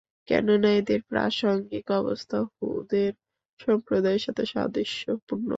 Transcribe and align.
কেননা, 0.27 0.69
এদের 0.71 0.99
প্রাসংগিক 1.09 1.87
অবস্থা 1.91 2.37
হূদের 2.55 3.11
সম্প্রদায়ের 3.59 4.21
সাথে 4.21 4.43
সাদৃশ্যপূর্ণ। 4.53 5.47